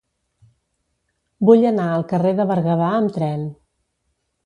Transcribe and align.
Vull 1.51 1.69
anar 1.73 1.87
al 1.99 2.07
carrer 2.15 2.35
de 2.43 2.51
Berguedà 2.55 2.91
amb 2.97 3.17
tren. 3.19 3.49